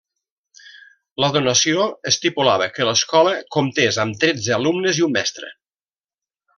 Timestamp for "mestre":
5.21-5.57